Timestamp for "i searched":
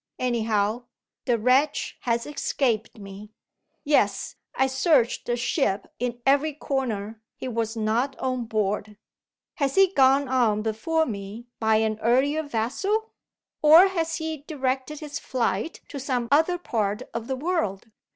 4.55-5.27